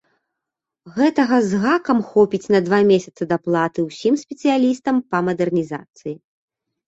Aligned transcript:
Гэтага 0.95 1.37
з 1.49 1.59
гакам 1.65 1.99
хопіць 2.13 2.49
на 2.55 2.61
два 2.69 2.79
месяцы 2.91 3.23
даплатаў 3.33 3.83
усім 3.91 4.13
спецыялістам 4.23 4.95
па 5.11 5.17
мадэрнізацыі. 5.27 6.13